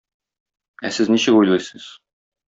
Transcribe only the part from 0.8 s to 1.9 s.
Ә сез ничек уйлыйсыз?